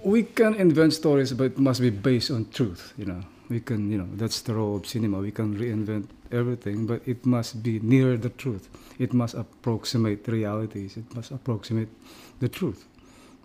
[0.05, 2.93] We can invent stories, but it must be based on truth.
[3.01, 5.17] You know, we can, you know, that's the role of cinema.
[5.17, 8.69] We can reinvent everything, but it must be near the truth.
[8.99, 10.97] It must approximate realities.
[10.97, 11.89] It must approximate
[12.38, 12.85] the truth.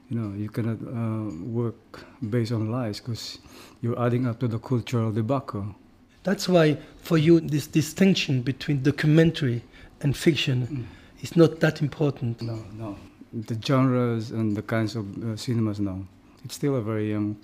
[0.08, 3.38] You know, you cannot uh, work based on lies because
[3.82, 5.74] you're adding up to the cultural debacle.
[6.22, 9.62] That's why, for you, this distinction between documentary
[10.02, 10.86] and fiction
[11.22, 12.42] is not that important.
[12.42, 12.96] No, no.
[13.32, 16.00] The genres and the kinds of uh, cinemas now,
[16.44, 17.36] it's still a very young,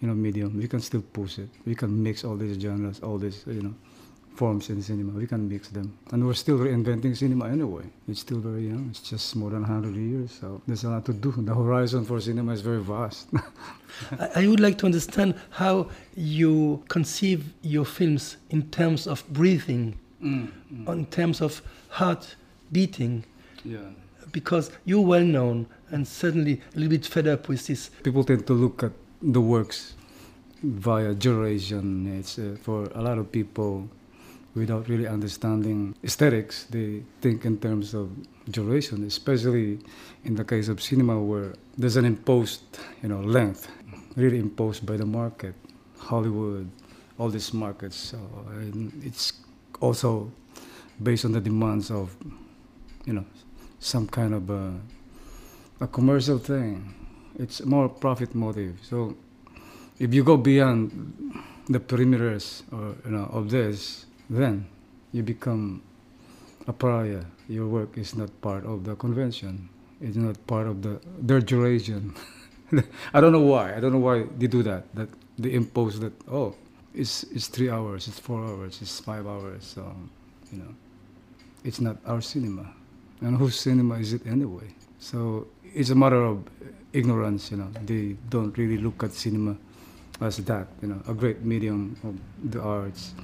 [0.00, 0.56] you know, medium.
[0.58, 1.48] We can still push it.
[1.66, 3.74] We can mix all these genres, all these, you know,
[4.36, 5.12] forms in cinema.
[5.12, 7.84] We can mix them, and we're still reinventing cinema anyway.
[8.08, 8.88] It's still very young.
[8.90, 11.32] It's just more than 100 years, so there's a lot to do.
[11.32, 13.28] The horizon for cinema is very vast.
[14.34, 21.06] I, would like to understand how you conceive your films in terms of breathing, in
[21.10, 22.36] terms of heart
[22.72, 23.24] beating,
[23.64, 23.78] yeah.
[24.32, 27.90] because you're well known and suddenly a little bit fed up with this.
[28.02, 29.94] People tend to look at the works
[30.62, 32.18] via duration.
[32.18, 33.88] It's uh, for a lot of people
[34.56, 36.64] without really understanding aesthetics.
[36.64, 38.10] They think in terms of
[38.50, 39.78] duration, especially
[40.24, 42.62] in the case of cinema where there's an imposed,
[43.02, 43.68] you know, length,
[44.16, 45.54] really imposed by the market,
[45.98, 46.68] Hollywood,
[47.18, 47.96] all these markets.
[47.96, 48.18] So
[49.04, 49.34] it's
[49.80, 50.32] also
[51.02, 52.16] based on the demands of,
[53.04, 53.24] you know,
[53.78, 54.72] some kind of a,
[55.80, 56.94] a commercial thing.
[57.38, 58.78] It's more profit motive.
[58.82, 59.14] So
[59.98, 64.66] if you go beyond the perimeters or you know of this, then
[65.12, 65.82] you become
[66.66, 67.24] a pariah.
[67.48, 69.68] Your work is not part of the convention.
[70.00, 72.14] It's not part of the their duration.
[73.14, 73.74] I don't know why.
[73.74, 74.84] I don't know why they do that.
[74.94, 76.12] That they impose that.
[76.30, 76.54] Oh,
[76.94, 78.08] it's it's three hours.
[78.08, 78.82] It's four hours.
[78.82, 79.64] It's five hours.
[79.64, 79.94] So,
[80.52, 80.74] you know,
[81.64, 82.66] it's not our cinema.
[83.20, 84.74] And whose cinema is it anyway?
[84.98, 86.44] So it's a matter of
[86.92, 87.50] ignorance.
[87.50, 89.56] You know, they don't really look at cinema
[90.20, 90.66] as that.
[90.82, 92.18] You know, a great medium of
[92.50, 93.14] the arts.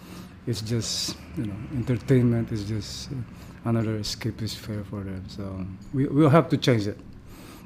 [0.46, 5.24] It's just you know entertainment is just uh, another escapist fair for them.
[5.28, 6.98] So we we'll have to change it.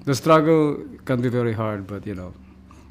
[0.04, 2.32] The struggle can be very hard, but you know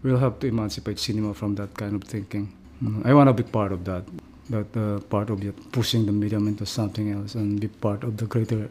[0.03, 2.51] we'll have to emancipate cinema from that kind of thinking.
[2.83, 4.03] Mm, I want to be part of that.
[4.49, 8.17] That uh, part of it, pushing the medium into something else and be part of
[8.17, 8.69] the greater,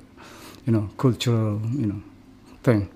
[0.67, 2.01] you know, cultural, you know,
[2.63, 2.89] thing.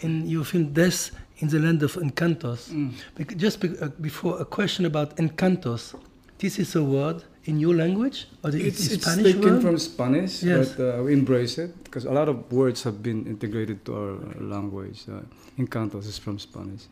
[0.00, 2.70] In your film Death in the Land of Encantos.
[3.16, 5.94] Bec- Just be- uh, before a question about Encantos.
[6.38, 9.62] This is a word in your language or the It's, it's it's Spanish taken word?
[9.62, 10.72] from Spanish, Yes.
[10.74, 14.16] but uh, we embrace it because a lot of words have been integrated to our
[14.40, 15.04] language.
[15.08, 15.20] Uh,
[15.58, 16.82] encantos is from Spanish,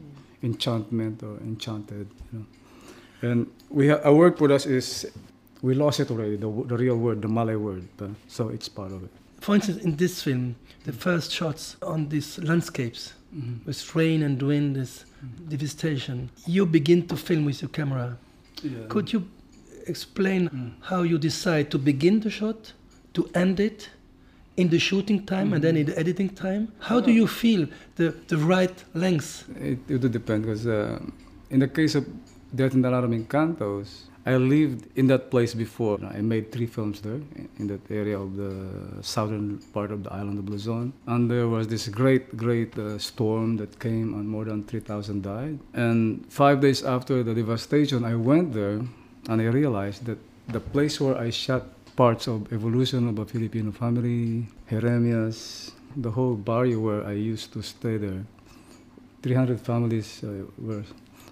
[0.43, 2.09] enchantment or enchanted.
[2.33, 2.47] You know.
[3.31, 5.07] And we ha- our word for us is
[5.63, 6.37] we lost it already.
[6.37, 9.11] The, w- the real word, the Malay word, but, so it's part of it.
[9.41, 13.65] For instance, in this film, the first shots on these landscapes mm-hmm.
[13.67, 15.05] with rain and wind, this
[15.49, 18.17] devastation, you begin to film with your camera.
[18.89, 19.29] Could you
[19.87, 20.73] explain mm.
[20.81, 22.73] how you decide to begin the shot,
[23.15, 23.89] to end it
[24.57, 25.81] in the shooting time and then mm-hmm.
[25.81, 26.73] in the editing time?
[26.81, 29.49] How do you feel the, the right length?
[29.61, 31.01] It, it would depend because uh,
[31.51, 32.07] in the case of
[32.55, 35.99] Death in Encantos, I lived in that place before.
[36.03, 38.53] I made three films there in- in that area of the
[39.03, 40.93] southern part of the island of Luzon.
[41.07, 45.59] And there was this great, great uh, storm that came and more than 3,000 died.
[45.75, 48.81] And five days after the devastation, I went there
[49.29, 51.65] and I realized that the place where I shot
[51.97, 57.63] parts of Evolution of a Filipino Family, Heremias, the whole barrio where I used to
[57.63, 58.25] stay there,
[59.23, 60.85] 300 families uh, were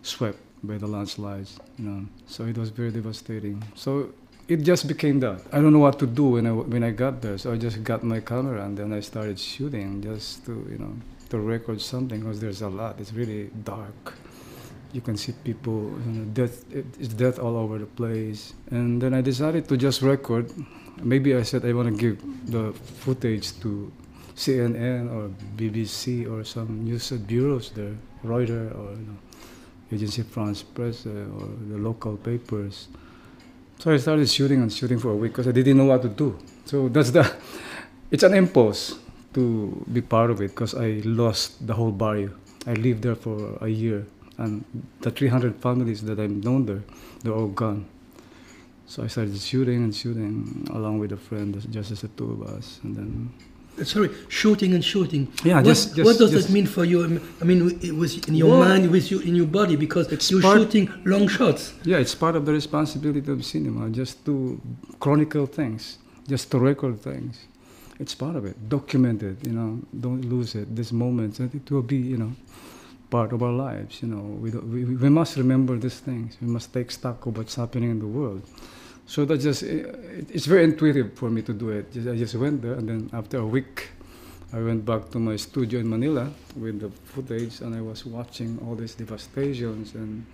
[0.02, 2.06] swept by the landslides, you know.
[2.26, 3.62] So it was very devastating.
[3.74, 4.10] So
[4.48, 5.42] it just became that.
[5.52, 7.38] I don't know what to do when I when I got there.
[7.38, 10.94] So I just got my camera and then I started shooting just to you know
[11.30, 13.00] to record something because there's a lot.
[13.00, 14.14] It's really dark.
[14.92, 16.64] You can see people, you know, death.
[16.72, 18.54] It's death all over the place.
[18.70, 20.52] And then I decided to just record.
[21.02, 22.16] Maybe I said I want to give
[22.50, 23.92] the footage to
[24.36, 29.18] CNN or BBC or some news bureaus there, Reuters or you know,
[29.92, 32.88] Agency France Press uh, or the local papers.
[33.78, 36.08] So I started shooting and shooting for a week because I didn't know what to
[36.08, 36.38] do.
[36.64, 37.30] So that's the,
[38.10, 38.98] it's an impulse
[39.34, 42.30] to be part of it because I lost the whole barrio.
[42.66, 44.06] I lived there for a year
[44.38, 44.64] and
[45.00, 46.82] the 300 families that I've known there,
[47.22, 47.86] they're all gone.
[48.86, 52.42] So I started shooting and shooting along with a friend, just as the two of
[52.54, 53.34] us, and then
[53.84, 55.28] Sorry, shooting and shooting.
[55.44, 57.04] Yeah, what, just- just- what does just- that mean for you?
[57.40, 60.40] I mean, it was in your Well, mind, with you in your body, because you're
[60.40, 61.74] part- shooting long shots.
[61.84, 64.58] Yeah, it's part of the responsibility of cinema, just to
[64.98, 67.36] chronicle things, just to record things.
[67.98, 68.56] It's part of it.
[68.68, 69.78] Document it, you know.
[69.98, 70.74] Don't lose it.
[70.76, 72.32] These moments, and it will be, you know,
[73.10, 74.02] part of our lives.
[74.02, 76.36] You know, we, we we must remember these things.
[76.42, 78.42] We must take stock of what's happening in the world.
[79.06, 81.92] So that just it, it's very intuitive for me to do it.
[81.92, 83.90] Just, I just went there, and then after a week,
[84.52, 88.58] I went back to my studio in Manila with the footage, and I was watching
[88.66, 90.24] all these devastations and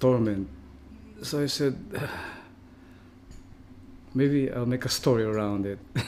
[0.00, 0.48] torment.
[1.22, 1.76] So I said,
[4.14, 5.78] maybe I'll make a story around it.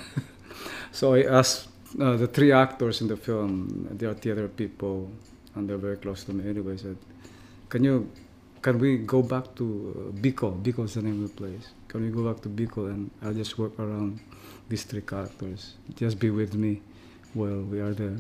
[0.93, 1.69] so I asked
[2.01, 5.11] uh, the three actors in the film, they are theater people,
[5.55, 6.77] and they're very close to me anyway.
[6.77, 6.97] Said,
[7.69, 8.11] can you,
[8.65, 10.53] can we go back to uh, Bicol?
[10.65, 11.67] Bicol is the name of the place.
[11.89, 14.21] Can we go back to Bicol and I'll just work around
[14.71, 15.75] these three characters.
[15.97, 16.81] Just be with me
[17.35, 18.17] while we are there.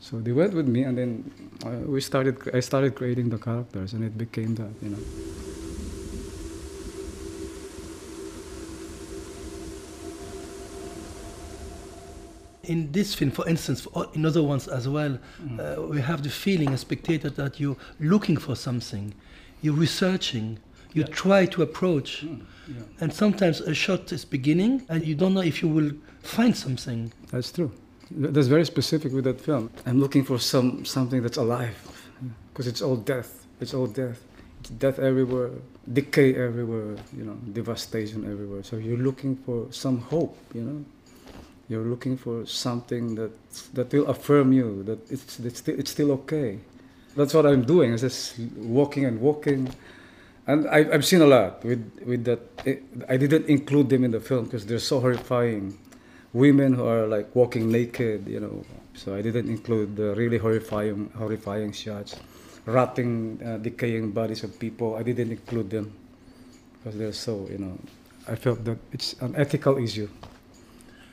[0.00, 1.30] So they went with me, and then
[1.64, 2.36] uh, we started.
[2.52, 4.98] I started creating the characters, and it became that, you know.
[12.64, 15.58] In this film, for instance, for, in other ones as well, Mm.
[15.60, 19.14] uh, we have the feeling, as spectator, that you're looking for something,
[19.64, 20.46] you're researching,
[20.96, 21.22] you Yeah.
[21.24, 23.00] try to approach, mm, Yeah.
[23.00, 25.92] and sometimes a shot is beginning, and you don't know if you will
[26.36, 27.00] find something.
[27.32, 27.70] That's true.
[28.34, 29.64] That's very specific with that film.
[29.86, 31.76] I'm looking for some something that's alive,
[32.52, 33.30] because it's all death.
[33.62, 34.18] It's all death.
[34.60, 35.50] It's death everywhere,
[36.00, 38.62] decay everywhere, you know, devastation everywhere.
[38.62, 40.80] So you're looking for some hope, you know.
[41.70, 43.32] You're looking for something that
[43.76, 46.50] that will affirm you that it's it's it's still okay.
[47.16, 47.92] That's what I'm doing.
[47.92, 49.70] I'm just walking and walking,
[50.46, 52.40] and I, I've seen a lot with with that.
[53.08, 55.78] I didn't include them in the film because they're so horrifying
[56.32, 58.64] women who are like walking naked, you know.
[58.94, 62.16] So I didn't include the really horrifying, horrifying shots,
[62.66, 64.96] rotting, uh, decaying bodies of people.
[64.96, 65.92] I didn't include them
[66.82, 67.78] because they're so, you know.
[68.26, 70.08] I felt that it's an ethical issue.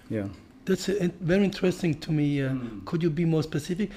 [0.10, 0.28] Yeah.
[0.66, 2.42] That's uh, very interesting to me.
[2.42, 2.86] Uh, Mm.
[2.86, 3.92] Could you be more specific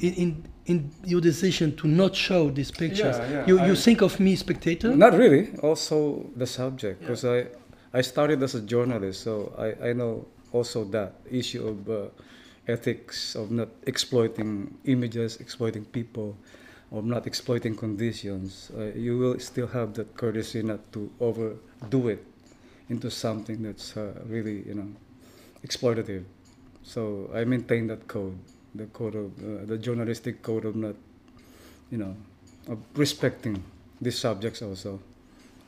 [0.00, 3.16] in, in in your decision to not show these pictures?
[3.18, 4.94] Yeah, yeah, you you I- think of me, spectator?
[4.94, 5.48] Not really.
[5.62, 7.46] Also the subject, because I,
[7.92, 12.08] I started as a journalist, so I, I know also that issue of uh,
[12.68, 16.36] ethics of not exploiting images, exploiting people,
[16.92, 18.70] of not exploiting conditions.
[18.76, 22.24] Uh, you will still have that courtesy not to overdo it
[22.88, 24.88] into something that's uh, really, you know,
[25.66, 26.24] exploitative.
[26.82, 28.38] So I maintain that code,
[28.74, 30.94] the code of uh, the journalistic code of not,
[31.90, 32.16] you know,
[32.68, 33.62] of respecting
[34.00, 35.00] these subjects also.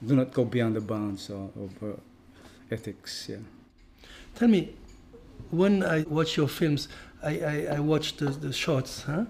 [0.07, 1.97] Do not go beyond the bounds of, of uh,
[2.71, 3.29] ethics.
[3.29, 3.37] Yeah.
[4.35, 4.75] Tell me,
[5.51, 6.89] when I watch your films,
[7.23, 9.03] I, I, I watch the, the shots.
[9.03, 9.25] Huh?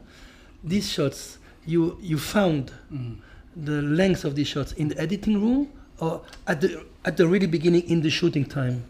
[0.62, 2.72] These shots, you you found
[3.56, 7.46] the length of these shots in the editing room or at the at the really
[7.46, 8.84] beginning in the shooting time.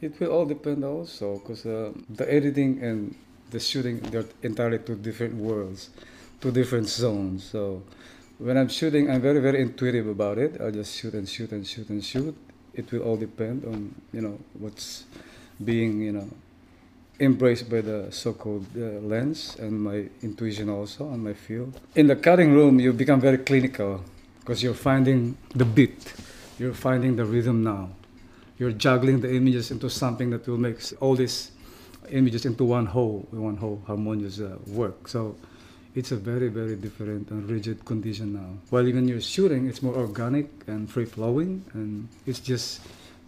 [0.00, 3.14] It will all depend also, because uh, the editing and
[3.50, 5.90] the shooting they're entirely two different worlds,
[6.40, 7.44] two different zones.
[7.44, 7.82] So
[8.38, 10.60] when I'm shooting, I'm very very intuitive about it.
[10.60, 12.36] I just shoot and shoot and shoot and shoot.
[12.74, 15.04] It will all depend on you know what's
[15.62, 16.28] being you know
[17.20, 21.72] embraced by the so-called uh, lens and my intuition also and my feel.
[21.96, 24.04] In the cutting room, you become very clinical
[24.38, 26.14] because you're finding the beat,
[26.60, 27.90] you're finding the rhythm now
[28.58, 31.52] you're juggling the images into something that will make all these
[32.10, 35.08] images into one whole, one whole harmonious uh, work.
[35.08, 35.36] So
[35.94, 38.50] it's a very, very different and rigid condition now.
[38.70, 42.80] While even you're shooting, it's more organic and free flowing, and it's just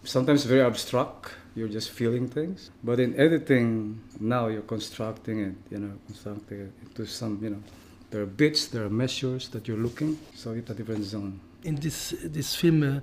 [0.03, 1.33] sometimes very abstract.
[1.55, 2.71] You're just feeling things.
[2.83, 7.63] But in editing, now you're constructing it, you know, constructing it into some, you know,
[8.09, 10.17] there are bits, there are measures that you're looking.
[10.33, 11.39] So it's a different zone.
[11.63, 12.99] In this this film, uh,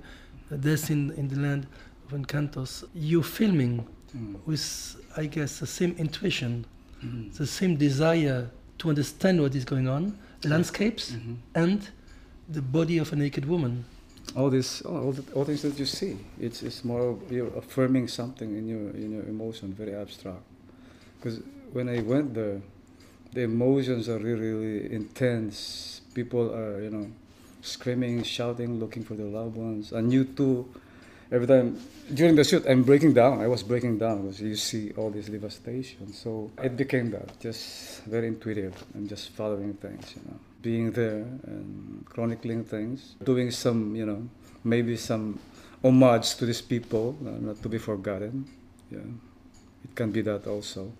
[0.57, 1.67] Death in, in the Land
[2.05, 4.35] of Encantos, you're filming Mm.
[4.45, 6.65] with, I guess, the same intuition,
[7.03, 7.33] Mhm.
[7.37, 8.49] the same desire
[8.79, 11.35] to understand what is going on, landscapes, Mhm.
[11.55, 11.89] and
[12.51, 13.85] the body of a naked woman.
[14.35, 17.51] all this all, all, the, all things that you see it's, it's more of you're
[17.57, 20.43] affirming something in your in your emotion very abstract
[21.17, 21.39] because
[21.73, 22.61] when i went there
[23.33, 27.07] the emotions are really, really intense people are you know
[27.63, 30.63] screaming shouting looking for their loved ones and you too
[31.31, 31.79] every time
[32.13, 35.27] during the shoot i'm breaking down i was breaking down because you see all this
[35.27, 40.91] devastation so it became that just very intuitive and just following things you know being
[40.91, 44.27] there and chronicling things doing some you know
[44.63, 45.39] maybe some
[45.83, 48.45] homage to these people, uh, not to be forgotten.
[48.91, 48.99] Yeah,
[49.83, 50.91] it can be that also.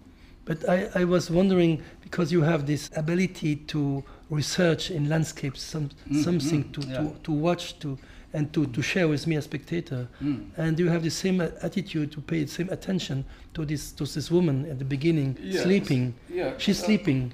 [0.45, 5.89] But I, I was wondering because you have this ability to research in landscapes, some,
[6.09, 6.97] Mm, something to, yeah.
[6.97, 7.97] to, to watch to
[8.33, 10.07] and to, to share with me as spectator.
[10.21, 10.49] Mm.
[10.57, 14.29] And you have the same attitude to pay the same attention to this to this
[14.29, 15.63] woman at the beginning Yes.
[15.63, 16.13] sleeping.
[16.29, 17.33] Yeah, She's uh, sleeping.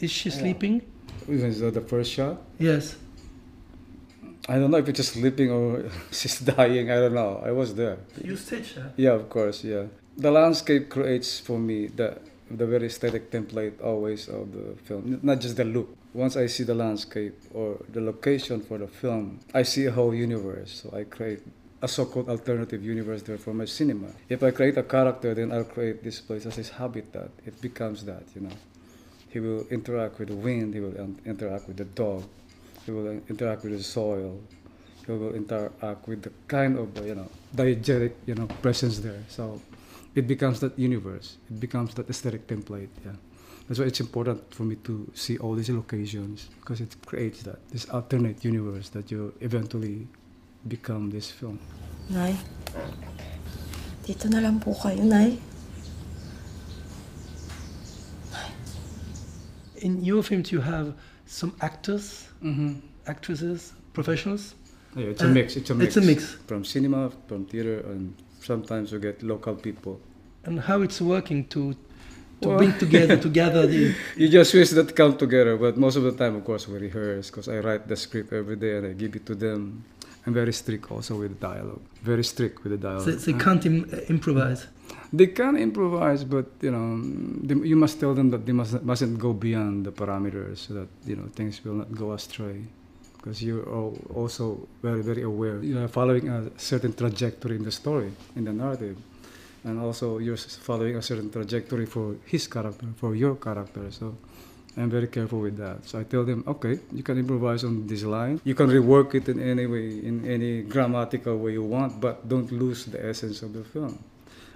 [0.00, 0.36] Is she yeah.
[0.38, 0.82] sleeping?
[1.28, 2.42] Is that the first shot?
[2.58, 2.96] Yes.
[4.48, 6.90] I don't know if it's just sleeping or she's dying.
[6.90, 7.40] I don't know.
[7.44, 7.98] I was there.
[8.22, 8.92] You stitch her.
[8.96, 9.62] Yeah, of course.
[9.62, 9.84] Yeah,
[10.16, 12.18] the landscape creates for me the
[12.50, 15.96] the very aesthetic template always of the film, not just the look.
[16.14, 20.14] Once I see the landscape or the location for the film, I see a whole
[20.14, 20.82] universe.
[20.82, 21.40] So I create
[21.80, 24.08] a so-called alternative universe there for my cinema.
[24.28, 27.30] If I create a character, then I'll create this place as his habitat.
[27.46, 28.56] It becomes that, you know.
[29.30, 30.74] He will interact with the wind.
[30.74, 32.24] He will interact with the dog.
[32.84, 34.38] He will interact with the soil.
[35.06, 39.24] He will interact with the kind of you know diegetic you know presence there.
[39.28, 39.60] So
[40.14, 41.38] it becomes that universe.
[41.50, 42.90] It becomes that aesthetic template.
[43.04, 43.12] Yeah,
[43.68, 47.58] that's why it's important for me to see all these locations because it creates that
[47.70, 50.06] this alternate universe that you eventually
[50.68, 51.58] become this film.
[52.10, 52.36] Nay,
[54.04, 55.38] dito na lang po kayo, Nay.
[59.82, 60.94] In your films, you have
[61.26, 62.74] some actors, Mm-hmm.
[63.06, 64.54] actresses, professionals.
[64.96, 65.56] Yeah, it's a Uh, mix.
[65.56, 65.96] It's a mix.
[65.96, 66.36] it's a mix.
[66.46, 70.00] from cinema, from theater, and sometimes you get local people.
[70.44, 71.74] and how it's working to
[72.42, 76.02] to Well- bring together together the You just wish that come together, but most of
[76.08, 78.92] the time, of course, we rehearse because I write the script every day and I
[79.02, 79.84] give it to them.
[80.26, 81.82] I'm very strict also with the dialogue.
[82.04, 83.06] Very strict with the dialogue.
[83.06, 84.60] they, they can't Im- improvise
[85.20, 86.86] They can improvise, but you know,
[87.48, 90.88] they, you must tell them that they must mustn't go beyond the parameters, so that
[91.10, 92.58] you know things will not go astray.
[93.18, 93.66] Because you're
[94.20, 94.44] also
[94.88, 95.56] very very aware.
[95.70, 98.96] You are following a certain trajectory in the story, in the narrative,
[99.64, 103.90] and also you're following a certain trajectory for his character, for your character.
[103.90, 104.16] So.
[104.74, 105.86] I'm very careful with that.
[105.86, 108.40] So I tell them, okay, you can improvise on this line.
[108.42, 112.50] You can rework it in any way, in any grammatical way you want, but don't
[112.50, 114.02] lose the essence of the film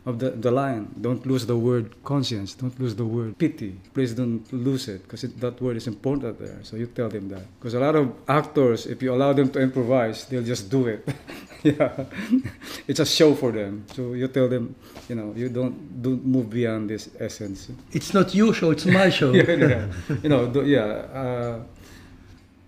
[0.06, 0.88] of the, the line.
[1.00, 2.54] Don't lose the word conscience.
[2.54, 3.78] Don't lose the word pity.
[3.92, 6.60] Please don't lose it because that word is important there.
[6.62, 7.42] So you tell them that.
[7.58, 11.06] Because a lot of actors, if you allow them to improvise, they'll just do it.
[11.78, 12.04] yeah,
[12.88, 13.84] it's a show for them.
[13.94, 14.74] So you tell them,
[15.08, 17.68] you know, you don't don't move beyond this essence.
[17.92, 19.86] it's not your show it's my show yeah, yeah.
[20.22, 20.84] you know, do, yeah.
[21.20, 21.56] Uh,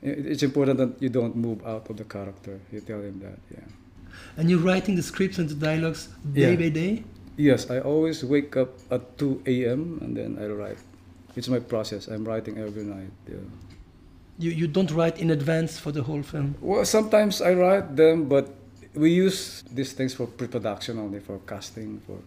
[0.02, 2.60] it's important that you don't move out of the character.
[2.72, 3.38] You tell them that.
[3.50, 3.66] Yeah.
[4.36, 6.56] and you're writing the scripts and the dialogues day Yeah.
[6.56, 7.04] by day
[7.38, 9.98] Yes, I always wake up at 2 a.m.
[10.02, 10.78] and then I write.
[11.36, 12.08] It's my process.
[12.10, 13.12] I'm writing every night.
[13.30, 13.38] Yeah.
[14.38, 18.26] you, you don't write in advance for the whole film Well, sometimes I write them,
[18.28, 18.46] but
[18.94, 22.18] we use these things for pre-production only, for casting, for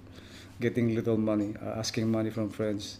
[0.59, 2.97] getting little money, uh, asking money from friends.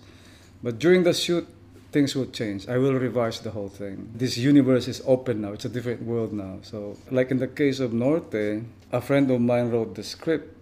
[0.64, 1.48] But during the shoot,
[1.92, 2.68] things will change.
[2.68, 4.10] I will revise the whole thing.
[4.16, 5.54] This universe is open now.
[5.54, 6.60] It's a different world now.
[6.62, 10.58] So, like in the case of Norte, a friend of mine wrote the script,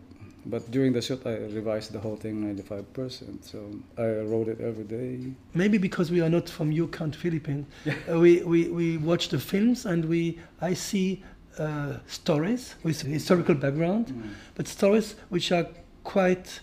[0.45, 3.43] but during the shoot, I revised the whole thing 95%.
[3.43, 3.59] So
[3.97, 5.33] I wrote it every day.
[5.53, 7.65] maybe because we are not from your country philippines
[8.11, 11.23] uh, we, we, we watch the films and we i see
[11.59, 14.13] uh, stories with historical background
[14.55, 15.67] but stories which are
[16.03, 16.61] quite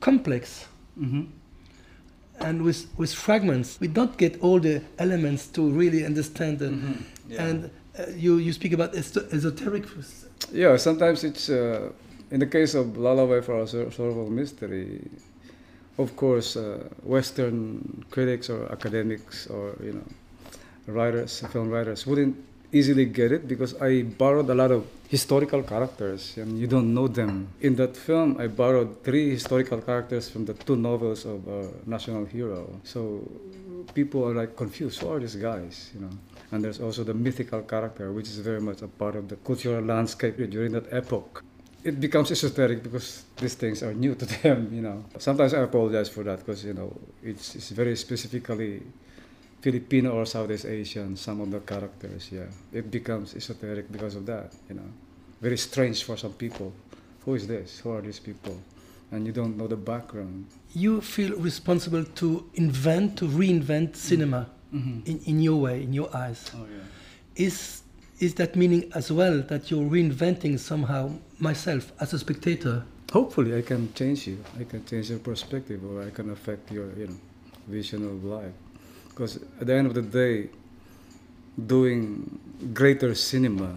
[0.00, 0.66] complex
[1.00, 1.22] Mm-hmm.
[2.40, 3.78] and with, with fragments.
[3.80, 7.06] We don't get all the elements to really understand them.
[7.30, 7.40] Mm-hmm.
[7.40, 9.84] And uh, you, you speak about esoteric.
[10.52, 11.90] Yeah, sometimes it's uh,
[12.30, 15.08] in the case of Lullaby for a Mystery.
[15.98, 20.04] Of course, uh, Western critics or academics or you know
[20.86, 22.36] writers, film writers wouldn't
[22.72, 27.08] easily get it because I borrowed a lot of historical characters and you don't know
[27.08, 27.48] them.
[27.60, 32.26] In that film, I borrowed three historical characters from the two novels of our national
[32.26, 32.68] hero.
[32.84, 33.22] So
[33.94, 35.00] people are like confused.
[35.00, 35.90] Who are these guys?
[35.94, 36.10] You know.
[36.50, 39.82] And there's also the mythical character, which is very much a part of the cultural
[39.84, 41.44] landscape during that epoch.
[41.84, 45.04] It becomes esoteric because these things are new to them, you know.
[45.18, 48.82] Sometimes I apologize for that because, you know, it's, it's very specifically
[49.60, 52.46] Filipino or Southeast Asian, some of the characters, yeah.
[52.72, 54.88] It becomes esoteric because of that, you know.
[55.40, 56.72] Very strange for some people.
[57.24, 57.80] Who is this?
[57.80, 58.56] Who are these people?
[59.10, 60.46] And you don't know the background.
[60.74, 65.10] You feel responsible to invent, to reinvent cinema mm-hmm.
[65.10, 66.50] in, in your way, in your eyes.
[66.54, 67.44] Oh, yeah.
[67.46, 67.82] Is,
[68.20, 72.84] is that meaning as well that you're reinventing somehow myself as a spectator?
[73.12, 74.44] Hopefully, I can change you.
[74.60, 77.16] I can change your perspective, or I can affect your, you know,
[77.66, 78.52] vision of life.
[79.18, 80.48] Because at the end of the day,
[81.66, 82.38] doing
[82.72, 83.76] greater cinema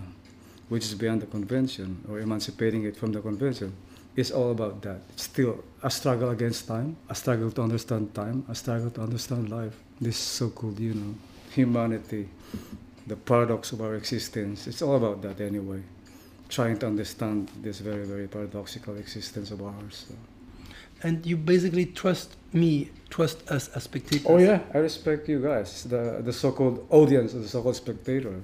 [0.69, 3.73] which is beyond the convention or emancipating it from the convention.
[4.15, 5.01] is all about that.
[5.13, 9.49] It's still a struggle against time, a struggle to understand time, a struggle to understand
[9.49, 9.73] life.
[9.99, 11.15] This so-called, you know,
[11.49, 12.29] humanity,
[13.07, 14.67] the paradox of our existence.
[14.67, 15.81] It's all about that anyway.
[16.49, 20.05] Trying to understand this very, very paradoxical existence of ours.
[20.07, 20.15] So.
[21.03, 24.25] And you basically trust me, trust us as spectators.
[24.27, 28.41] Oh yeah, I respect you guys, the the so-called audience, the so-called spectator.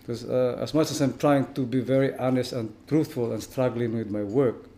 [0.00, 3.96] Because uh, as much as I'm trying to be very honest and truthful and struggling
[3.96, 4.68] with my work,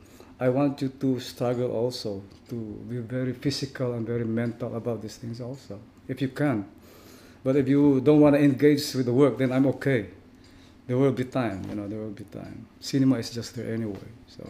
[0.41, 2.57] I want you to struggle also, to
[2.89, 6.65] be very physical and very mental about these things also, if you can.
[7.45, 10.09] But if you don't want to engage with the work, then I'm okay.
[10.87, 12.67] There will be time, you know, there will be time.
[12.81, 14.43] Cinema is just there anyway, so.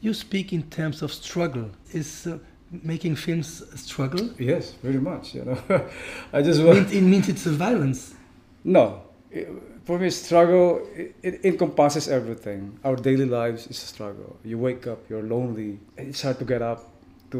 [0.00, 1.70] You speak in terms of struggle.
[1.92, 2.38] Is uh,
[2.82, 4.30] making films a struggle?
[4.38, 5.58] Yes, very much, you know.
[6.32, 6.78] I just It want...
[6.78, 8.14] means, it means it's a violence.
[8.64, 9.02] No.
[9.30, 9.48] It-
[9.86, 12.76] For me, struggle, it, it encompasses everything.
[12.82, 14.34] Our daily lives is a struggle.
[14.42, 15.78] You wake up, you're lonely.
[15.96, 16.80] It's hard to get up,
[17.30, 17.38] to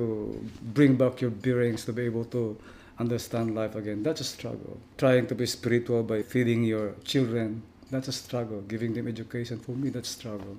[0.62, 2.56] bring back your bearings, to be able to
[3.00, 4.04] understand life again.
[4.04, 4.78] That's a struggle.
[4.96, 8.60] Trying to be spiritual by feeding your children, that's a struggle.
[8.68, 10.56] Giving them education, for me, that's struggle.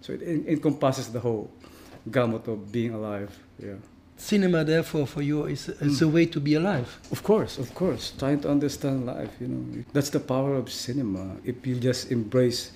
[0.00, 1.50] So it en- encompasses the whole
[2.10, 3.36] gamut of being alive.
[3.58, 3.74] Yeah.
[4.16, 6.12] Cinema, therefore, for you is, is a mm.
[6.12, 6.98] way to be alive.
[7.12, 8.12] Of course, of course.
[8.18, 9.84] Trying to understand life, you know.
[9.92, 11.36] That's the power of cinema.
[11.44, 12.72] If you just embrace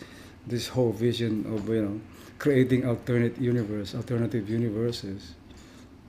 [0.47, 2.01] this whole vision of, you know,
[2.39, 5.35] creating alternate universe, alternative universes,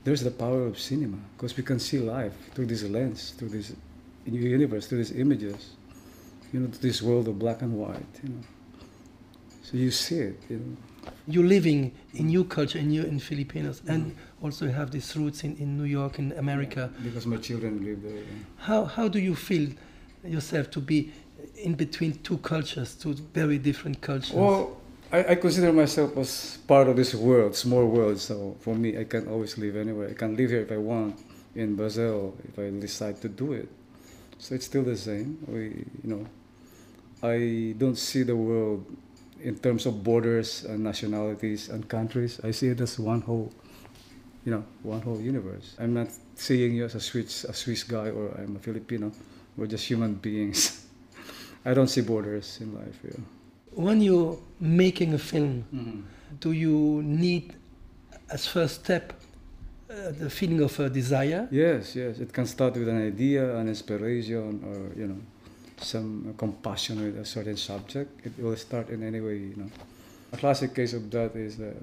[0.04, 3.74] there's the power of cinema because we can see life through this lens, through this
[4.26, 5.72] universe, through these images,
[6.52, 8.44] you know, to this world of black and white, you know.
[9.64, 10.78] So you see it, you know.
[11.28, 15.56] You're living in your culture, and you're in Filipinos, and also have these roots in,
[15.58, 16.92] in New York in America.
[17.02, 18.12] Because my children live there.
[18.16, 18.24] yeah.
[18.58, 19.70] How, how do you feel
[20.26, 21.12] yourself to be
[21.56, 24.34] in between two cultures, two very different cultures?
[24.34, 24.78] Well,
[25.12, 28.20] I, I consider myself as part of this world, small world.
[28.20, 30.10] So for me, I can always live anywhere.
[30.10, 31.20] I can live here if I want
[31.56, 33.70] in Brazil if I decide to do it.
[34.40, 35.38] So it's still the same.
[35.48, 36.26] We, you know,
[37.22, 38.86] I don't see the world
[39.44, 42.40] in terms of borders and nationalities and countries.
[42.44, 43.52] I see it as one whole,
[44.46, 45.76] you know, one whole universe.
[45.80, 49.12] I'm not seeing you as a Swiss, a Swiss guy or I'm a Filipino.
[49.58, 50.86] We're just human beings.
[51.66, 52.98] I don't see borders in life.
[53.04, 53.20] Yeah.
[53.76, 56.06] when you're making a film,
[56.40, 57.56] do you need
[58.30, 59.14] as first step
[59.90, 61.48] uh, the feeling of a desire?
[61.52, 62.20] Yes, yes.
[62.20, 65.18] It can start with an idea, an inspiration, or you know,
[65.84, 68.26] some compassion with a certain subject.
[68.26, 69.38] It will start in any way.
[69.38, 69.70] You know,
[70.32, 71.74] a classic case of that is the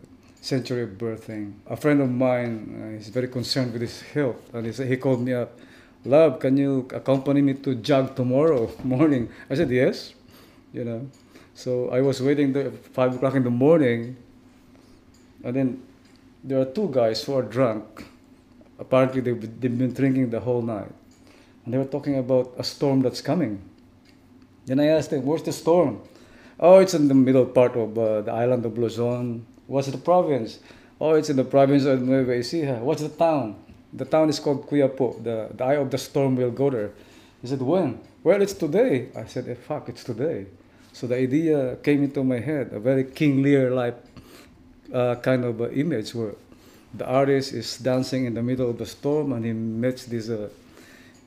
[0.41, 1.55] century of birthing.
[1.69, 4.97] A friend of mine uh, is very concerned with his health, and he said he
[4.97, 5.59] called me up.
[6.05, 9.29] Love, can you accompany me to jog tomorrow morning?
[9.51, 10.15] I said yes.
[10.73, 11.11] You know,
[11.55, 14.17] so I was waiting there at five o'clock in the morning,
[15.45, 15.83] and then
[16.43, 18.07] there are two guys who are drunk.
[18.79, 20.91] Apparently, they've, they've been drinking the whole night.
[21.65, 23.61] And they were talking about a storm that's coming.
[24.67, 26.01] Then I asked them, Where's the storm?
[26.59, 29.47] Oh, it's in the middle part of uh, the island of Luzon.
[29.67, 30.59] What's the province?
[31.01, 32.81] Oh, it's in the province of Nueva Ecija.
[32.81, 33.57] What's the town?
[33.93, 35.19] The town is called Cuyapo.
[35.21, 36.91] The, the eye of the storm will go there.
[37.41, 38.01] He said, When?
[38.23, 39.09] Well, it's today.
[39.17, 40.47] I said, eh, Fuck, it's today.
[40.93, 43.97] So the idea came into my head, a very King Lear like
[44.93, 46.35] uh, kind of uh, image where
[46.95, 50.49] the artist is dancing in the middle of the storm and he meets this uh,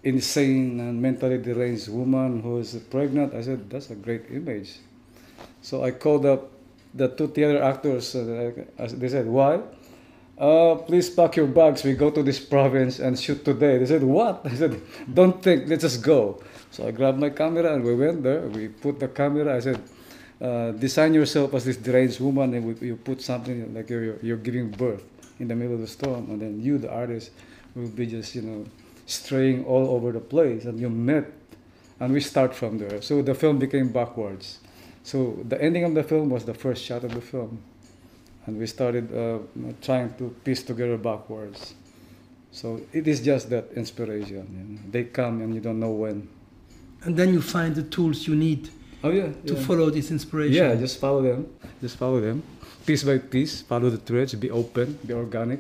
[0.04, 3.34] insane and mentally deranged woman who is pregnant.
[3.34, 4.80] I said, that's a great image.
[5.62, 6.52] So I called up
[6.94, 8.16] the two theater actors.
[8.16, 9.62] Uh, they said, why?
[10.38, 11.84] Uh, please pack your bags.
[11.84, 13.78] We go to this province and shoot today.
[13.78, 14.42] They said, what?
[14.46, 16.44] I said, don't think, let's just go.
[16.72, 18.42] So I grabbed my camera and we went there.
[18.48, 19.56] We put the camera.
[19.56, 19.82] I said,
[20.42, 24.38] uh, design yourself as this deranged woman and we, you put something like you're, you're
[24.38, 25.04] giving birth
[25.40, 26.30] in the middle of the storm.
[26.30, 27.32] And then you, the artist,
[27.76, 28.66] will be just, you know,
[29.14, 30.66] straying all over the place.
[30.66, 31.32] And you met.
[32.00, 33.02] And we start from there.
[33.02, 34.60] So the film became backwards.
[35.04, 37.62] So the ending of the film was the first shot of the film
[38.46, 39.40] and we started uh,
[39.82, 41.76] trying to piece together backwards.
[42.52, 44.46] So it is just that inspiration.
[44.52, 44.82] You know.
[44.92, 46.28] They come and you don't know when.
[47.04, 48.70] And then you find the tools you need
[49.04, 50.56] Oh yeah, to follow this inspiration.
[50.56, 51.48] Yeah, just follow them.
[51.82, 52.42] Just follow them,
[52.86, 53.62] piece by piece.
[53.62, 54.34] Follow the threads.
[54.36, 54.98] Be open.
[55.06, 55.60] Be organic.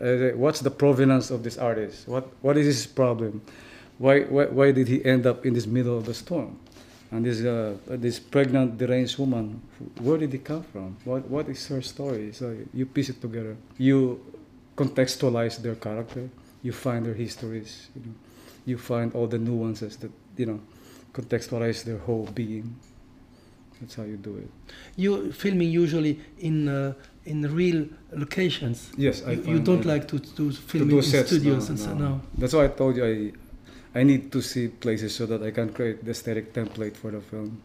[0.00, 2.08] Uh, what's the provenance of this artist?
[2.08, 3.42] What What is his problem?
[3.98, 6.58] Why, why Why did he end up in this middle of the storm?
[7.10, 9.60] And this uh, this pregnant deranged woman,
[10.00, 10.96] where did he come from?
[11.04, 12.32] What What is her story?
[12.32, 13.56] So you piece it together.
[13.78, 14.20] You
[14.76, 16.30] contextualize their character.
[16.62, 17.88] You find their histories.
[17.94, 18.14] You know,
[18.64, 20.60] you find all the nuances that you know
[21.12, 22.76] contextualize their whole being
[23.80, 24.50] That's how you do it.
[24.96, 26.92] You're filming usually in uh,
[27.24, 28.90] in real locations.
[28.96, 31.70] Yes, I You, you don't like to do to filming do in sets, studios no,
[31.70, 32.08] and so no.
[32.08, 32.20] no.
[32.38, 35.72] That's why I told you I I need to see places so that I can
[35.72, 37.60] create the aesthetic template for the film,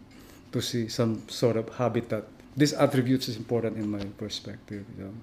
[0.51, 2.23] to see some sort of habitat.
[2.57, 4.83] These attributes is important in my perspective.
[4.97, 5.13] You know.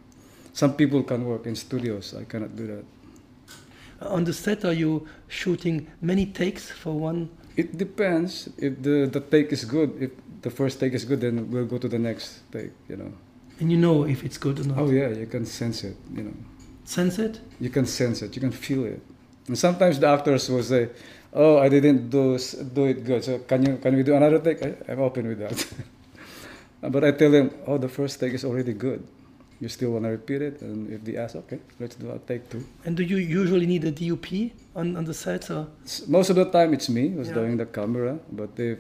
[0.53, 2.15] Some people can work in studios.
[2.15, 2.85] I cannot do that.
[4.09, 7.31] On the set, are you shooting many takes for one?
[7.57, 8.49] It depends.
[8.59, 10.11] If the the take is good, if
[10.43, 12.73] the first take is good, then we'll go to the next take.
[12.89, 13.13] You know.
[13.63, 14.79] And you know if it's good or not.
[14.79, 15.97] Oh yeah, you can sense it.
[16.13, 16.35] You know.
[16.85, 17.41] Sense it?
[17.61, 19.01] you can sense it, you can feel it.
[19.47, 20.89] And sometimes the actors will say,
[21.33, 22.37] "Oh, I didn't do
[22.75, 23.23] do it good.
[23.23, 25.59] So can you can we do another take?" I, I'm open with that.
[26.95, 29.01] but I tell them, "Oh, the first take is already good.
[29.61, 32.51] You still want to repeat it?" And if they ask, "Okay, let's do a take
[32.51, 32.65] two.
[32.85, 34.29] And do you usually need a DOP
[34.75, 35.51] on, on the set?
[35.53, 35.69] Or?
[36.09, 37.35] Most of the time, it's me who's Yeah.
[37.41, 38.19] doing the camera.
[38.41, 38.79] But if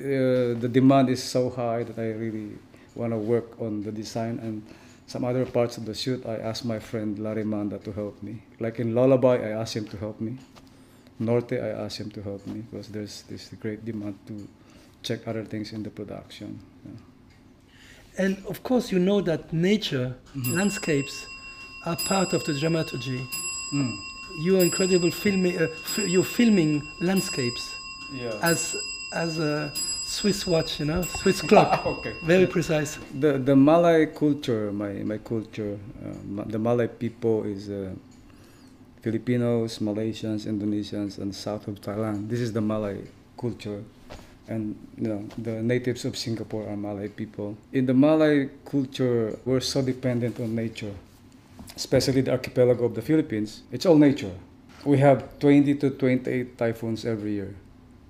[0.00, 2.56] uh, the demand is so high that I really
[2.94, 4.62] want to work on the design and
[5.06, 8.42] some other parts of the shoot, I ask my friend Larry Manda to help me.
[8.60, 10.38] Like in Lullaby, I asked him to help me.
[11.18, 14.48] Norte, I asked him to help me because there's this great demand to
[15.02, 16.58] check other things in the production.
[16.84, 18.24] Yeah.
[18.24, 20.14] And of course, you know that nature,
[20.48, 21.26] landscapes,
[21.84, 23.26] are part of the dramaturgy.
[24.44, 25.58] You're incredible filming.
[25.58, 27.74] Uh, f- you're filming landscapes
[28.14, 28.38] Yeah.
[28.42, 28.74] as
[29.12, 29.72] as a
[30.12, 31.86] Swiss watch, you know, Swiss clock.
[31.86, 32.14] okay.
[32.26, 32.98] Very precise.
[33.18, 37.94] The the Malay culture, my my culture, uh, Ma- the Malay people is uh,
[39.00, 42.28] Filipinos, Malaysians, Indonesians, and south of Thailand.
[42.28, 42.98] This is the Malay
[43.40, 43.82] culture,
[44.48, 47.56] and you know the natives of Singapore are Malay people.
[47.72, 50.92] In the Malay culture, we're so dependent on nature,
[51.74, 53.62] especially the archipelago of the Philippines.
[53.72, 54.34] It's all nature.
[54.84, 57.54] We have 20 to 28 typhoons every year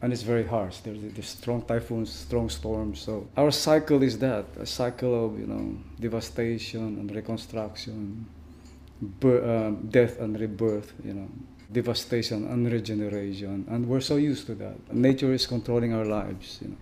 [0.03, 0.79] and it's very harsh.
[0.79, 3.01] There's, there's strong typhoons, strong storms.
[3.01, 8.27] So our cycle is that a cycle of you know devastation and reconstruction,
[9.23, 10.93] um, death and rebirth.
[11.05, 11.29] You know,
[11.73, 14.93] devastation and regeneration, and we're so used to that.
[14.93, 16.59] Nature is controlling our lives.
[16.61, 16.77] You know,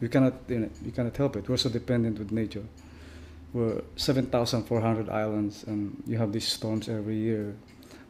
[0.00, 1.48] we cannot you know, we cannot help it.
[1.48, 2.64] We're so dependent with nature.
[3.52, 7.54] We're 7,400 islands, and you have these storms every year,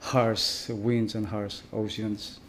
[0.01, 2.41] harsh winds and harsh oceans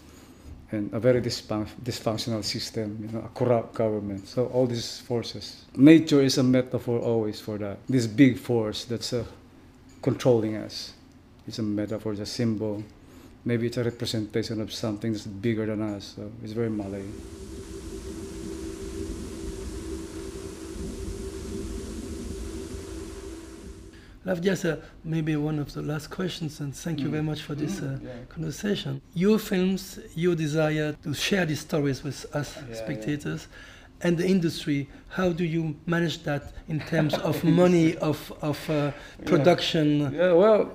[0.76, 4.28] and a very dysfunc- dysfunctional system, you know, a corrupt government.
[4.28, 5.66] So all these forces.
[5.76, 7.78] Nature is a metaphor always for that.
[7.88, 9.24] This big force that's uh,
[10.02, 10.94] controlling us.
[11.48, 12.84] It's a metaphor, it's a symbol.
[13.44, 16.14] Maybe it's a representation of something that's bigger than us.
[16.16, 17.04] So it's very Malay.
[24.26, 27.12] Lavdiasa, maybe one of the last questions, and thank you Mm.
[27.12, 28.10] very much for this uh, yeah.
[28.30, 29.00] conversation.
[29.14, 33.48] Your films, your desire to share these stories with us Yeah, spectators,
[34.02, 34.88] and the industry.
[35.10, 38.92] How do you manage that in terms of money, of of uh,
[39.26, 40.12] production?
[40.14, 40.72] Yeah, well,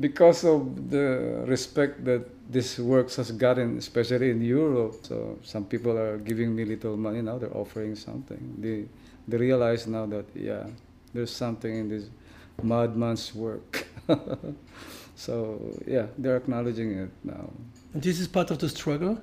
[0.00, 5.96] because of the respect that this works has gotten, especially in Europe, so some people
[5.96, 7.38] are giving me little money now.
[7.38, 8.40] They're offering something.
[8.58, 8.86] They
[9.28, 10.66] they realize now that yeah,
[11.14, 12.04] there's something in this
[12.62, 13.86] madman's work.
[15.16, 17.50] so yeah, they're acknowledging it now.
[17.92, 19.18] And this is part of the struggle.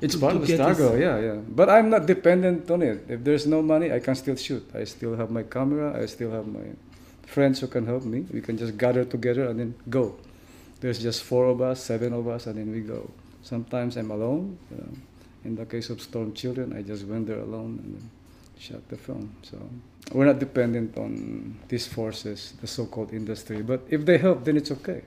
[0.00, 1.34] It's To- part to of the get this- struggle, yeah, yeah.
[1.48, 3.04] But I'm not dependent on it.
[3.08, 4.64] If there's no money, I can still shoot.
[4.74, 6.00] I still have my camera.
[6.02, 6.66] I still have my
[7.26, 8.26] friends who can help me.
[8.32, 10.16] We can just gather together and then go.
[10.80, 13.10] There's just four of us, seven of us, and then we go.
[13.42, 14.58] Sometimes I'm alone.
[14.70, 14.92] You know.
[15.44, 18.10] In the case of Storm Children, I just went there alone and
[18.58, 19.34] shot the film.
[19.42, 19.56] So
[20.12, 23.62] we're not dependent on these forces, the so-called industry.
[23.62, 25.02] But if they help, then it's okay.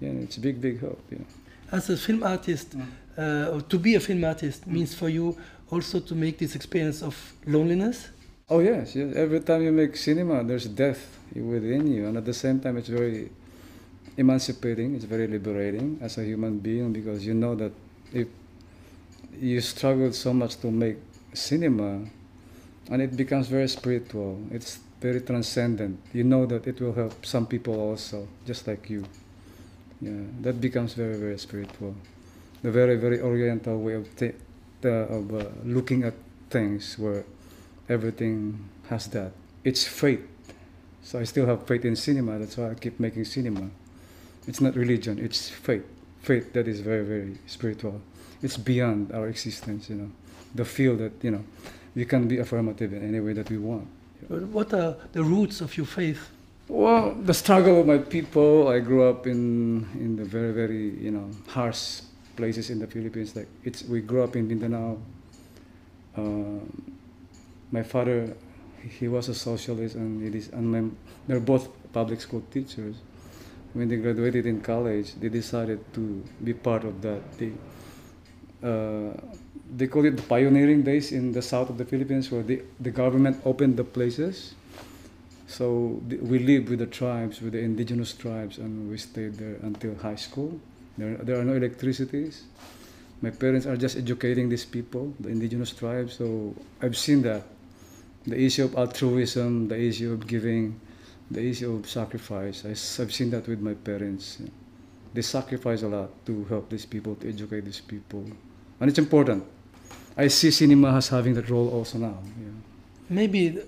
[0.00, 1.00] Yeah, it's big, big help.
[1.10, 1.26] You know.
[1.72, 2.74] As a film artist,
[3.18, 5.36] uh, or to be a film artist means for you
[5.70, 8.08] also to make this experience of loneliness.
[8.48, 9.14] Oh yes, yes.
[9.16, 12.88] Every time you make cinema, there's death within you, and at the same time, it's
[12.88, 13.30] very
[14.16, 14.94] emancipating.
[14.94, 17.72] It's very liberating as a human being because you know that
[18.12, 18.28] if
[19.40, 20.96] you struggled so much to make
[21.32, 22.04] cinema,
[22.90, 24.40] and it becomes very spiritual.
[24.50, 26.00] It's very transcendent.
[26.12, 29.04] You know that it will help some people also, just like you.
[30.00, 31.94] Yeah, that becomes very very spiritual.
[32.62, 34.08] The very very Oriental way of
[34.84, 36.14] of uh, looking at
[36.50, 37.24] things where
[37.88, 39.32] everything has that.
[39.64, 40.26] It's faith.
[41.02, 42.38] So I still have faith in cinema.
[42.38, 43.70] That's why I keep making cinema.
[44.46, 45.18] It's not religion.
[45.18, 45.84] It's faith.
[46.20, 48.00] Faith that is very, very spiritual.
[48.42, 49.88] It's beyond our existence.
[49.88, 50.10] You know,
[50.54, 51.44] the feel that you know
[51.94, 53.86] we can be affirmative in any way that we want.
[54.28, 56.30] What are the roots of your faith?
[56.68, 58.68] Well, the struggle of my people.
[58.68, 62.02] I grew up in in the very, very you know harsh
[62.36, 63.36] places in the Philippines.
[63.36, 64.98] Like it's we grew up in Mindanao.
[66.16, 66.92] Um,
[67.72, 68.36] My father,
[69.00, 70.82] he was a socialist, and it is, and my,
[71.26, 72.96] they're both public school teachers.
[73.72, 77.22] When they graduated in college, they decided to be part of that.
[77.38, 77.52] They,
[78.62, 79.16] uh,
[79.74, 82.90] they call it the pioneering days in the south of the Philippines, where the, the
[82.90, 84.54] government opened the places.
[85.46, 89.94] So we lived with the tribes, with the indigenous tribes, and we stayed there until
[89.96, 90.60] high school.
[90.98, 92.44] There, there are no electricities.
[93.22, 96.14] My parents are just educating these people, the indigenous tribes.
[96.14, 97.42] So I've seen that.
[98.26, 100.80] The issue of altruism, the issue of giving,
[101.30, 102.64] the issue of sacrifice.
[102.64, 102.68] I,
[103.02, 104.38] have seen that with my parents.
[105.14, 108.24] They sacrifice a lot to help these people, to educate these people.
[108.80, 109.44] And it's important.
[110.16, 112.18] I see cinema as having that role also now.
[112.40, 112.48] Yeah.
[113.08, 113.58] Maybe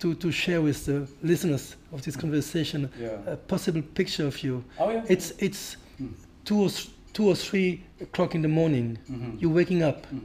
[0.00, 3.18] to, to share with the listeners of this conversation Yeah.
[3.26, 4.64] a possible picture of you.
[4.78, 5.04] Oh, yeah.
[5.08, 6.14] It's it's Mm.
[6.44, 8.96] two or th- two or three o'clock in the morning.
[9.10, 9.38] Mhm.
[9.40, 10.06] You're waking up.
[10.10, 10.20] Mm.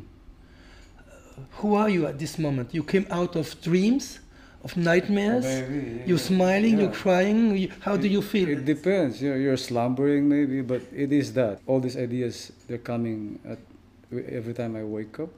[0.98, 2.74] Uh, who are you at this moment?
[2.74, 4.19] You came out of dreams,
[4.63, 5.43] of nightmares.
[5.43, 6.30] Maybe, yeah, You're yeah.
[6.32, 6.80] smiling.
[6.80, 7.58] You're crying.
[7.58, 8.48] You, how do you feel?
[8.50, 9.21] It depends.
[9.21, 11.60] You're, you're slumbering maybe, but it is that.
[11.67, 13.60] All these ideas, they're coming at,
[14.12, 15.30] every time I wake up.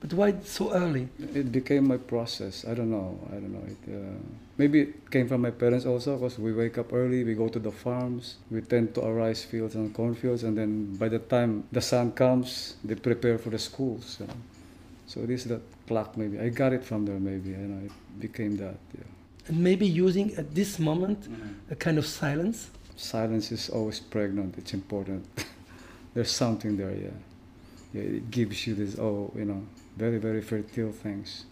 [0.00, 1.08] but why so early?
[1.18, 2.64] It became my process.
[2.70, 3.18] I don't know.
[3.30, 3.64] I don't know.
[3.74, 4.18] It, uh,
[4.58, 7.58] maybe it came from my parents also because we wake up early, we go to
[7.58, 11.64] the farms, we tend to our rice fields and cornfields, and then by the time
[11.72, 14.18] the sun comes, they prepare for the schools.
[14.20, 14.40] You know?
[15.06, 16.38] So it is that clock maybe.
[16.38, 17.50] I got it from there maybe.
[17.50, 18.76] You know, it became that.
[18.96, 19.04] Yeah.
[19.48, 21.28] And maybe using at this moment
[21.70, 22.70] a kind of silence.
[22.96, 24.56] silence is always pregnant.
[24.58, 25.24] It's important.
[26.14, 27.10] There's something there, yeah.
[27.94, 29.62] It gives you this, oh, you know,
[29.96, 31.44] very, very fertile things.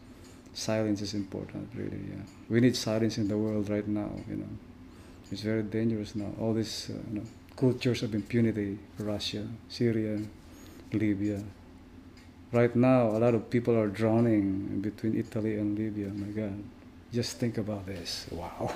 [0.53, 2.23] Silence is important, really, yeah.
[2.49, 4.49] We need silence in the world right now, you know.
[5.33, 6.31] It's very dangerous now.
[6.41, 10.21] All these, uh, you know, cultures of impunity, Russia, Syria,
[10.93, 11.43] Libya.
[12.53, 16.09] Right now, a lot of people are drowning between Italy and Libya.
[16.09, 16.63] My God,
[17.13, 18.27] just think about this.
[18.31, 18.73] Wow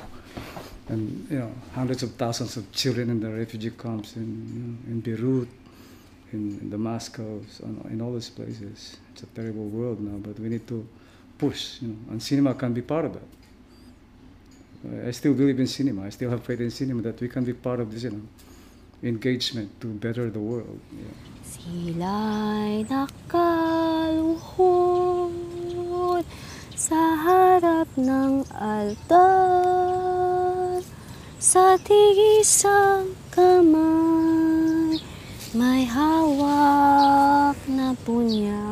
[0.89, 5.49] and you know hundreds of thousands of children in the refugee camps in in Beirut,
[6.33, 7.61] in, in Damascus,
[7.91, 8.97] in all these places.
[9.13, 10.87] It's a terrible world now, but we need to
[11.39, 11.81] push.
[11.83, 13.23] You know, and cinema can be part of it.
[15.07, 16.05] I still believe in cinema.
[16.07, 18.23] I still have faith in cinema that we can be part of this, you know,
[19.03, 20.81] engagement to better the world.
[20.93, 21.05] Yeah.
[26.79, 29.59] Sa harap ng altar
[31.43, 33.98] Sa tigisang kamay
[35.59, 38.63] may hawak na punya